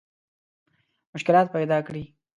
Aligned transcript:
مشکلات 1.13 1.47
پیدا 1.55 1.77
کړي. 1.87 2.03